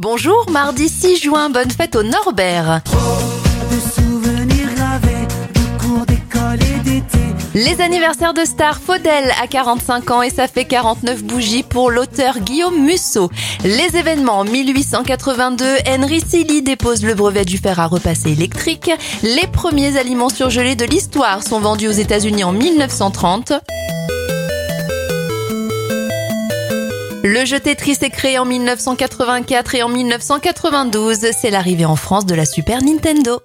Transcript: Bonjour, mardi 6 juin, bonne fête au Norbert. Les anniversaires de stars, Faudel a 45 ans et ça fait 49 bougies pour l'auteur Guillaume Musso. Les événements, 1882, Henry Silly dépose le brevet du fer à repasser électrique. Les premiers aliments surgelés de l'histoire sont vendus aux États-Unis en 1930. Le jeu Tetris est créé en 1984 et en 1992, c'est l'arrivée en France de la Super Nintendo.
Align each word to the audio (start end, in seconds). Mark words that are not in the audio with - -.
Bonjour, 0.00 0.50
mardi 0.50 0.88
6 0.88 1.18
juin, 1.18 1.50
bonne 1.50 1.70
fête 1.70 1.94
au 1.94 2.02
Norbert. 2.02 2.80
Les 7.54 7.80
anniversaires 7.80 8.34
de 8.34 8.44
stars, 8.44 8.80
Faudel 8.80 9.32
a 9.40 9.46
45 9.46 10.10
ans 10.10 10.22
et 10.22 10.30
ça 10.30 10.48
fait 10.48 10.64
49 10.64 11.22
bougies 11.22 11.62
pour 11.62 11.92
l'auteur 11.92 12.40
Guillaume 12.40 12.84
Musso. 12.84 13.30
Les 13.62 13.96
événements, 13.96 14.42
1882, 14.42 15.64
Henry 15.86 16.20
Silly 16.20 16.62
dépose 16.62 17.04
le 17.04 17.14
brevet 17.14 17.44
du 17.44 17.58
fer 17.58 17.78
à 17.78 17.86
repasser 17.86 18.32
électrique. 18.32 18.90
Les 19.22 19.46
premiers 19.46 19.96
aliments 19.96 20.28
surgelés 20.28 20.74
de 20.74 20.86
l'histoire 20.86 21.44
sont 21.44 21.60
vendus 21.60 21.86
aux 21.86 21.92
États-Unis 21.92 22.42
en 22.42 22.50
1930. 22.50 23.52
Le 27.26 27.46
jeu 27.46 27.58
Tetris 27.58 27.96
est 28.02 28.10
créé 28.10 28.38
en 28.38 28.44
1984 28.44 29.76
et 29.76 29.82
en 29.82 29.88
1992, 29.88 31.30
c'est 31.32 31.48
l'arrivée 31.48 31.86
en 31.86 31.96
France 31.96 32.26
de 32.26 32.34
la 32.34 32.44
Super 32.44 32.82
Nintendo. 32.82 33.40